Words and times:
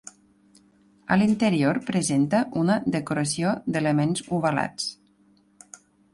A 1.15 1.17
l'interior 1.21 1.79
presenta 1.89 2.39
una 2.63 2.79
decoració 2.97 3.53
d'elements 3.77 4.27
ovalats. 4.41 4.91